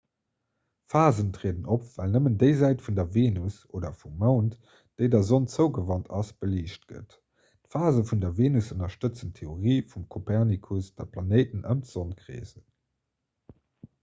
phasen 0.91 1.27
trieden 1.35 1.65
op 1.73 1.81
well 1.97 2.13
nëmmen 2.13 2.37
déi 2.43 2.53
säit 2.61 2.79
vun 2.85 2.95
der 2.99 3.05
venus 3.17 3.57
oder 3.79 3.89
vum 3.99 4.15
mound 4.23 4.55
déi 5.01 5.09
der 5.15 5.27
sonn 5.27 5.45
zougewant 5.55 6.09
ass 6.21 6.31
beliicht 6.45 6.87
gëtt. 6.93 7.13
d'phase 7.67 8.03
vun 8.13 8.23
der 8.25 8.33
venus 8.39 8.71
ënnerstëtzen 8.77 9.33
d'theorie 9.35 9.77
vum 9.93 10.07
kopernikus 10.17 10.87
datt 10.97 11.11
d'planéiten 11.13 11.69
ëm 11.75 11.85
d'sonn 11.85 12.17
kreesen 12.23 12.67